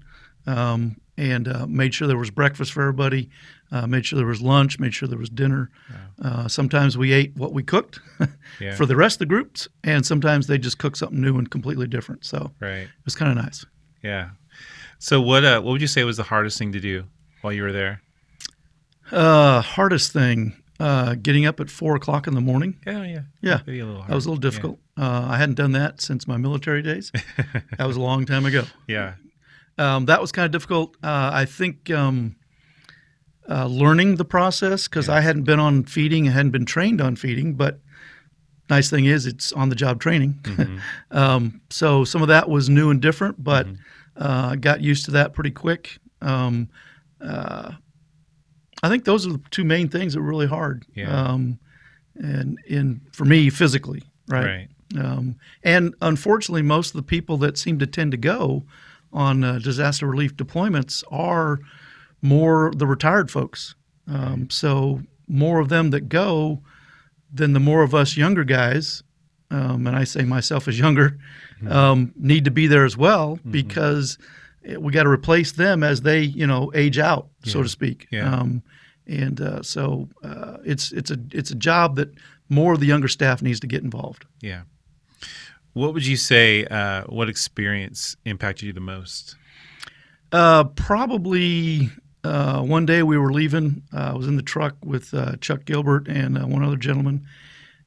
[0.47, 3.29] um, and uh, made sure there was breakfast for everybody,
[3.71, 5.69] uh, made sure there was lunch, made sure there was dinner.
[6.23, 7.99] Uh, sometimes we ate what we cooked
[8.59, 8.75] Yeah.
[8.75, 11.87] for the rest of the groups, and sometimes they just cooked something new and completely
[11.87, 12.23] different.
[12.25, 12.83] So right.
[12.83, 13.65] it was kind of nice.
[14.03, 14.29] Yeah.
[14.99, 17.03] So what uh what would you say was the hardest thing to do
[17.41, 18.01] while you were there?
[19.11, 22.77] Uh, hardest thing, uh, getting up at four o'clock in the morning.
[22.85, 23.21] Yeah, yeah.
[23.41, 24.11] Yeah, Maybe a little hard.
[24.11, 24.79] that was a little difficult.
[24.97, 27.11] Uh, I hadn't done that since my military days.
[27.77, 28.63] that was a long time ago.
[28.87, 29.13] Yeah.
[29.77, 30.95] um, that was kind of difficult.
[31.03, 32.35] Uh, I think um,
[33.49, 37.15] uh, learning the process because I hadn't been on feeding, I hadn't been trained on
[37.15, 37.53] feeding.
[37.53, 37.79] But
[38.69, 40.39] nice thing is, it's on the job training.
[40.43, 40.79] Mhm.
[41.11, 43.67] um, so some of that was new and different, but
[44.17, 45.99] uh, I got used to that pretty quick.
[48.83, 50.85] I think those are the two main things that were really hard.
[50.93, 51.09] Yeah.
[51.09, 51.59] Um,
[52.15, 54.45] and in for me physically, right?
[54.45, 54.69] Right.
[54.95, 58.63] Um, and unfortunately, most of the people that seem to tend to go
[59.11, 61.59] on uh, disaster relief deployments are
[62.21, 63.75] more the retired folks.
[64.07, 66.61] Um, so more of them that go
[67.33, 69.03] than the more of us younger guys,
[69.51, 71.17] um, and I say myself as younger,
[71.67, 74.25] um, need to be there as well because eh,
[74.77, 78.07] we got to replace them as they, you know, age out, so to speak.
[78.11, 78.33] Yeah.
[78.33, 78.63] Um,
[79.05, 82.09] and uh, so uh, it's it's a it's a job that
[82.49, 84.25] more of the younger staff needs to get involved.
[84.41, 84.63] Yeah.
[85.73, 86.65] What would you say?
[86.65, 89.35] Uh, what experience impacted you the most?
[90.31, 91.89] Uh, probably
[92.23, 93.83] uh, one day we were leaving.
[93.93, 97.25] Uh, I was in the truck with uh, Chuck Gilbert and uh, one other gentleman,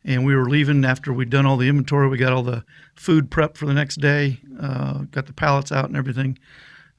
[0.05, 2.09] and we were leaving after we'd done all the inventory.
[2.09, 2.65] We got all the
[2.95, 6.39] food prep for the next day, uh, got the pallets out and everything.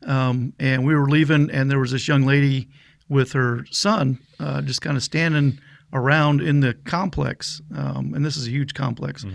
[0.06, 2.70] Um, and we were leaving, and there was this young lady
[3.10, 5.60] with her son uh, just kind of standing
[5.94, 7.62] around in the complex.
[7.76, 9.26] Um, and this is a huge complex.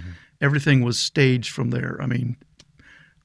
[0.41, 1.99] Everything was staged from there.
[2.01, 2.37] I mean,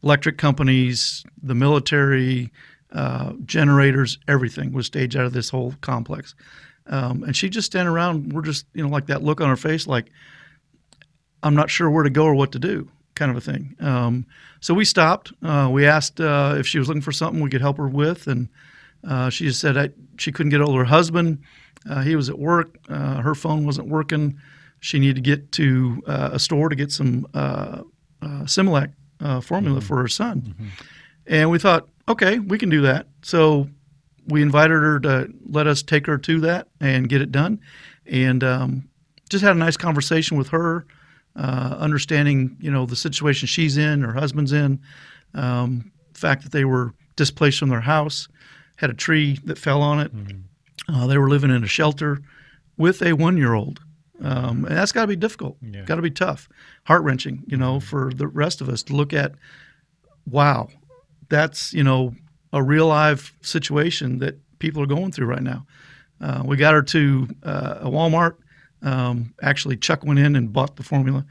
[0.04, 2.52] electric companies, the military,
[2.92, 6.36] uh, generators, everything was staged out of this whole complex.
[6.88, 8.34] Um, and she just standing around.
[8.34, 10.10] We're just, you know, like that look on her face, like,
[11.44, 12.90] I'm not sure where to go or what to do,
[13.22, 13.76] kind of a thing.
[13.80, 14.26] Um,
[14.62, 15.32] so we stopped.
[15.44, 18.26] Uh, we asked uh, if she was looking for something we could help her with.
[18.26, 18.50] And
[19.08, 21.44] uh, she just said I, she couldn't get hold of her husband.
[21.88, 22.80] Uh, he was at work.
[22.90, 24.40] Uh, her phone wasn't working.
[24.80, 27.84] She needed to get to uh, a store to get some uh,
[28.24, 30.56] uh, Similac uh, formula for her son.
[31.28, 33.06] And we thought, okay, we can do that.
[33.22, 33.70] So
[34.28, 37.60] we invited her to let us take her to that and get it done.
[38.08, 38.90] And um,
[39.30, 40.88] just had a nice conversation with her,
[41.36, 44.80] uh, understanding, you know, the situation she's in, her husband's in,
[45.34, 48.28] um, fact that they were displaced from their house,
[48.78, 50.12] had a tree that fell on it.
[50.89, 52.22] Uh, they were living in a shelter
[52.78, 53.80] with a one-year-old.
[54.24, 55.58] Um, and that's got to be difficult.
[55.62, 55.82] Yeah.
[55.82, 56.48] Got to be tough,
[56.84, 57.44] heart wrenching.
[57.48, 59.34] You know, for the rest of us to look at,
[60.30, 60.67] wow,
[61.30, 62.13] that's you know
[62.54, 65.65] a real live situation that people are going through right now.
[66.20, 68.36] Uh, we got her to uh, a Walmart.
[68.84, 71.26] Um, actually, Chuck went in and bought the formula,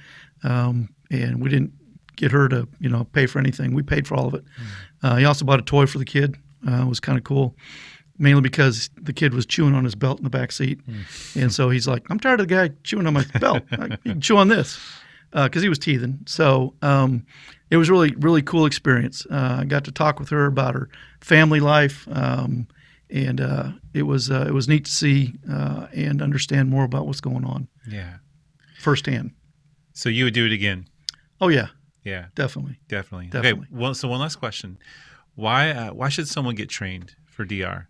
[0.44, 1.72] um, and we didn't
[2.16, 3.74] get her to you know pay for anything.
[3.74, 4.44] We paid for all of it.
[5.02, 6.36] Uh, he also bought a toy for the kid.
[6.68, 7.56] Uh, it was kind of cool,
[8.18, 10.80] mainly because the kid was chewing on his belt in the back seat,
[11.34, 13.62] and so he's like, "I'm tired of the guy chewing on my belt.
[13.72, 14.78] I, you can chew on this,"
[15.32, 16.20] because he was teething.
[16.26, 17.24] So um,
[17.70, 19.26] it was really really cool experience.
[19.30, 20.88] Uh, I got to talk with her about her
[21.20, 22.66] family life, um,
[23.08, 27.06] and uh, it was uh, it was neat to see uh, and understand more about
[27.06, 28.16] what's going on Yeah.
[28.78, 29.32] firsthand.
[29.92, 30.86] So you would do it again?
[31.40, 31.68] Oh yeah,
[32.04, 32.78] Yeah, definitely.
[32.88, 33.26] definitely.
[33.26, 33.62] Definitely.
[33.62, 33.68] Okay.
[33.72, 34.78] Well, so one last question:
[35.34, 35.70] Why?
[35.70, 37.88] Uh, why should someone get trained for DR?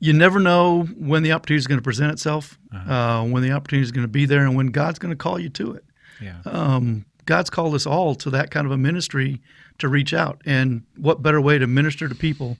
[0.00, 3.82] You never know when the opportunity is going to present itself, uh when the opportunity
[3.82, 5.84] is going to be there, and when God's going to call you to it.
[6.20, 6.38] Yeah.
[6.46, 9.40] um, God's called us all to that kind of a ministry
[9.78, 10.40] to reach out.
[10.46, 12.58] And what better way to minister to people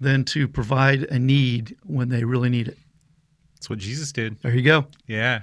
[0.00, 2.78] than to provide a need when they really need it?
[3.54, 4.40] That's what Jesus did.
[4.42, 4.86] There you go.
[5.06, 5.42] Yeah.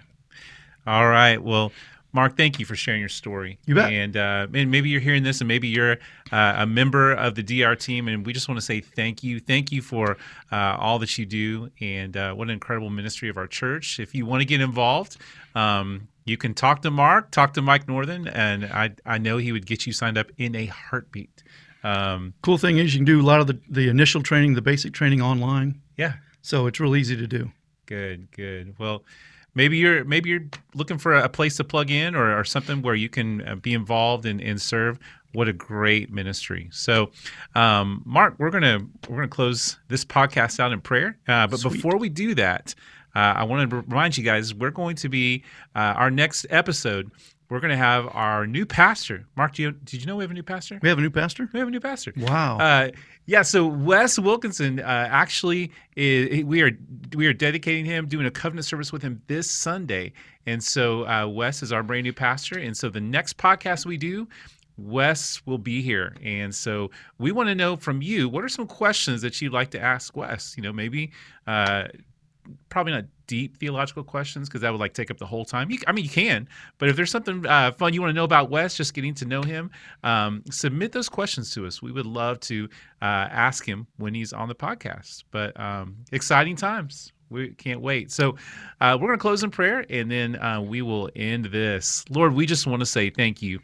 [0.88, 1.38] All right.
[1.42, 1.72] Well,
[2.14, 3.60] Mark, thank you for sharing your story.
[3.66, 3.92] You bet.
[3.92, 5.98] And, uh, and maybe you're hearing this, and maybe you're
[6.32, 9.40] uh, a member of the DR team, and we just want to say thank you.
[9.40, 10.18] Thank you for
[10.52, 14.00] uh, all that you do, and uh, what an incredible ministry of our church.
[14.00, 15.18] If you want to get involved,
[15.54, 19.52] um, you can talk to Mark, talk to Mike Northern, and I I know he
[19.52, 21.44] would get you signed up in a heartbeat.
[21.84, 24.62] Um, Cool thing is you can do a lot of the, the initial training, the
[24.62, 25.82] basic training online.
[25.98, 26.14] yeah.
[26.42, 27.52] So it's real easy to do.
[27.88, 28.76] Good, good.
[28.80, 29.04] Well,
[29.54, 32.96] maybe you're maybe you're looking for a place to plug in or, or something where
[32.96, 34.98] you can uh, be involved and, and serve.
[35.34, 36.70] What a great ministry!
[36.72, 37.12] So,
[37.54, 41.18] um, Mark, we're gonna we're gonna close this podcast out in prayer.
[41.28, 41.74] Uh, but Sweet.
[41.74, 42.74] before we do that,
[43.14, 45.44] uh, I want to remind you guys we're going to be
[45.76, 47.12] uh, our next episode.
[47.50, 49.26] We're going to have our new pastor.
[49.36, 50.80] Mark, do you, did you know we have a new pastor?
[50.82, 51.50] We have a new pastor?
[51.54, 52.14] We have a new pastor.
[52.18, 52.58] Wow.
[52.58, 52.92] Uh,
[53.26, 56.72] yeah, so Wes Wilkinson uh, actually is, we are
[57.16, 60.14] we are dedicating him, doing a covenant service with him this Sunday,
[60.46, 63.98] and so uh, Wes is our brand new pastor, and so the next podcast we
[63.98, 64.28] do.
[64.78, 66.16] Wes will be here.
[66.24, 69.72] And so we want to know from you what are some questions that you'd like
[69.72, 70.54] to ask Wes?
[70.56, 71.12] You know, maybe
[71.48, 71.86] uh,
[72.70, 75.70] probably not deep theological questions because that would like take up the whole time.
[75.70, 78.24] You, I mean, you can, but if there's something uh, fun you want to know
[78.24, 79.70] about Wes, just getting to know him,
[80.04, 81.82] um, submit those questions to us.
[81.82, 82.70] We would love to
[83.02, 85.24] uh, ask him when he's on the podcast.
[85.32, 87.12] But um, exciting times.
[87.30, 88.12] We can't wait.
[88.12, 88.38] So
[88.80, 92.06] uh, we're going to close in prayer and then uh, we will end this.
[92.10, 93.60] Lord, we just want to say thank you.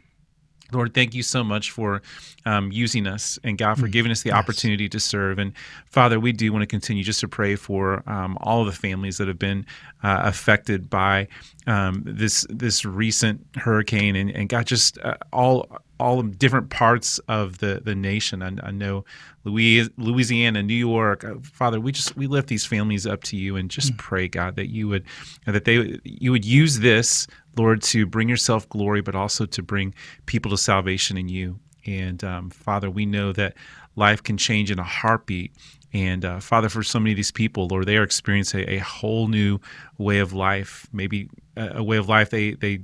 [0.74, 2.02] Lord, thank you so much for
[2.46, 5.38] um, using us and God for giving us the opportunity to serve.
[5.38, 5.52] And
[5.86, 9.18] Father, we do want to continue just to pray for um, all of the families
[9.18, 9.66] that have been
[10.02, 11.28] uh, affected by
[11.66, 15.68] um, this this recent hurricane and, and God, just uh, all
[16.00, 18.42] all the different parts of the the nation.
[18.42, 19.04] I, I know
[19.44, 21.24] Louis, Louisiana, New York.
[21.24, 23.98] Uh, Father, we just we lift these families up to you and just mm.
[23.98, 25.04] pray, God, that you would
[25.46, 29.94] that they you would use this, Lord, to bring yourself glory, but also to bring
[30.26, 31.58] people to salvation in you.
[31.86, 33.54] And um, Father, we know that
[33.96, 35.52] life can change in a heartbeat.
[35.92, 38.78] And uh, Father, for so many of these people, Lord, they are experiencing a, a
[38.78, 39.60] whole new
[39.98, 40.88] way of life.
[40.92, 42.80] Maybe a, a way of life they they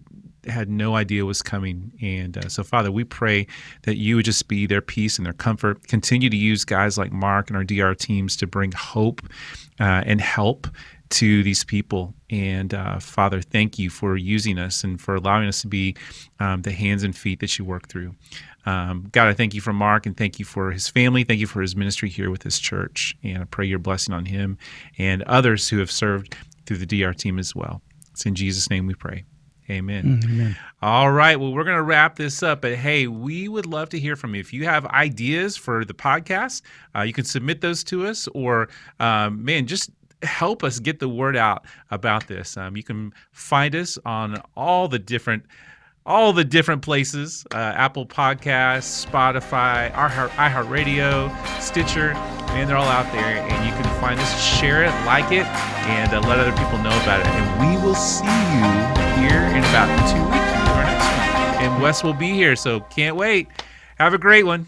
[0.47, 1.93] had no idea was coming.
[2.01, 3.47] And uh, so, Father, we pray
[3.83, 5.87] that you would just be their peace and their comfort.
[5.87, 9.21] Continue to use guys like Mark and our DR teams to bring hope
[9.79, 10.67] uh, and help
[11.11, 12.15] to these people.
[12.31, 15.97] And uh, Father, thank you for using us and for allowing us to be
[16.39, 18.15] um, the hands and feet that you work through.
[18.67, 21.25] Um, God, I thank you for Mark and thank you for his family.
[21.25, 23.17] Thank you for his ministry here with this church.
[23.23, 24.59] And I pray your blessing on him
[24.99, 27.83] and others who have served through the DR team as well.
[28.13, 29.25] It's in Jesus' name we pray.
[29.71, 30.21] Amen.
[30.25, 30.57] Amen.
[30.83, 31.39] All right.
[31.39, 34.35] Well, we're going to wrap this up, but hey, we would love to hear from
[34.35, 34.41] you.
[34.41, 36.63] If you have ideas for the podcast,
[36.97, 38.69] uh, you can submit those to us, or
[38.99, 39.91] um, man, just
[40.23, 42.57] help us get the word out about this.
[42.57, 45.45] Um, you can find us on all the different
[46.07, 51.31] all the different places uh, Apple Podcasts, Spotify, iHeartRadio,
[51.61, 52.13] Stitcher,
[52.51, 53.23] and they're all out there.
[53.25, 56.97] And you can find us, share it, like it, and uh, let other people know
[57.03, 57.27] about it.
[57.27, 58.65] And we will see you
[59.21, 61.65] here in about two weeks for our next one.
[61.65, 63.49] And Wes will be here, so can't wait.
[63.99, 64.67] Have a great one.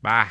[0.00, 0.28] Bye.